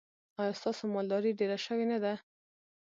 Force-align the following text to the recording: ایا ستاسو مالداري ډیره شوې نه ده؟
ایا 0.39 0.53
ستاسو 0.59 0.83
مالداري 0.95 1.31
ډیره 1.39 1.57
شوې 1.65 1.85
نه 1.93 1.97
ده؟ 2.03 2.13